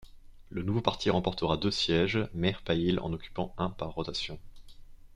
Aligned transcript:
Le 0.49 0.63
nouveau 0.63 0.81
parti 0.81 1.11
remporta 1.11 1.57
deux 1.57 1.69
sièges, 1.69 2.27
Meir 2.33 2.63
Pa'il 2.63 2.99
en 3.01 3.13
occupant 3.13 3.53
un 3.59 3.69
par 3.69 3.91
rotation. 3.91 4.39